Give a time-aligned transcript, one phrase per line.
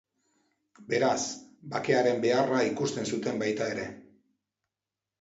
[0.93, 1.19] Beraz,
[1.75, 3.89] bakearen beharra ikusten zuten baita ere.